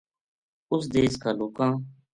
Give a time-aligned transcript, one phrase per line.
[0.71, 1.71] اُس دیس کا لوکاں